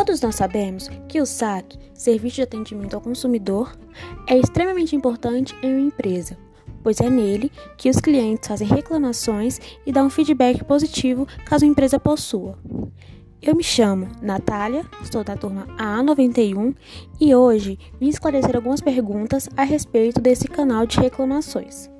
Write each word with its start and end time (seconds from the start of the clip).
Todos 0.00 0.22
nós 0.22 0.36
sabemos 0.36 0.88
que 1.06 1.20
o 1.20 1.26
SAC, 1.26 1.76
Serviço 1.92 2.36
de 2.36 2.42
Atendimento 2.42 2.94
ao 2.94 3.02
Consumidor, 3.02 3.78
é 4.26 4.34
extremamente 4.34 4.96
importante 4.96 5.54
em 5.62 5.74
uma 5.74 5.88
empresa, 5.88 6.38
pois 6.82 7.02
é 7.02 7.10
nele 7.10 7.52
que 7.76 7.90
os 7.90 8.00
clientes 8.00 8.48
fazem 8.48 8.66
reclamações 8.66 9.60
e 9.84 9.92
dão 9.92 10.06
um 10.06 10.10
feedback 10.10 10.64
positivo 10.64 11.26
caso 11.44 11.66
a 11.66 11.68
empresa 11.68 12.00
possua. 12.00 12.58
Eu 13.42 13.54
me 13.54 13.62
chamo 13.62 14.08
Natália, 14.22 14.86
estou 15.02 15.22
da 15.22 15.36
turma 15.36 15.66
A91 15.76 16.74
e 17.20 17.34
hoje 17.34 17.78
vim 18.00 18.08
esclarecer 18.08 18.56
algumas 18.56 18.80
perguntas 18.80 19.50
a 19.54 19.64
respeito 19.64 20.18
desse 20.18 20.48
canal 20.48 20.86
de 20.86 20.98
reclamações. 20.98 21.90